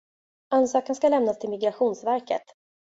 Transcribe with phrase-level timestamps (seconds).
[0.49, 2.43] Ansökan ska lämnas till Migrationsverket.